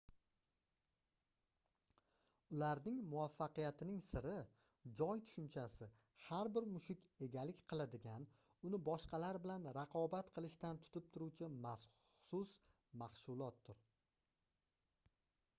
[2.55, 4.31] ularning muvaffaqiyatining siri
[5.01, 5.89] joy tushunchasi
[6.29, 8.27] har bir mushuk egalik qiladigan
[8.71, 12.57] uni boshqalar bilan raqobat qilishdan tutib turuvchi maxsus
[13.05, 13.89] mashgʻulotdir